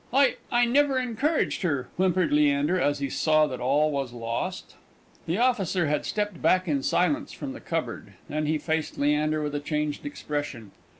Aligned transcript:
"I 0.11 0.37
I 0.51 0.65
never 0.65 0.97
encouraged 0.97 1.61
her!" 1.61 1.87
whimpered 1.95 2.31
Leander, 2.31 2.79
as 2.81 2.97
he 2.97 3.07
saw 3.07 3.45
that 3.45 3.59
all 3.59 3.91
was 3.91 4.13
lost. 4.13 4.73
The 5.27 5.37
officer 5.37 5.85
had 5.85 6.07
stepped 6.07 6.41
back 6.41 6.67
in 6.67 6.81
silence 6.81 7.33
from 7.33 7.53
the 7.53 7.61
cupboard; 7.61 8.13
then 8.27 8.47
he 8.47 8.57
faced 8.57 8.97
Leander, 8.97 9.43
with 9.43 9.53
a 9.53 9.59
changed 9.59 10.03
expression. 10.03 10.71